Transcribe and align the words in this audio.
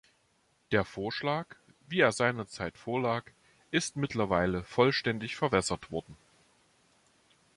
Der 0.71 0.83
Vorschlag, 0.83 1.45
wie 1.87 1.99
er 1.99 2.11
seinerzeit 2.11 2.75
vorlag, 2.75 3.23
ist 3.69 3.97
mittlerweile 3.97 4.63
vollständig 4.63 5.35
verwässert 5.35 5.91
worden. 5.91 6.17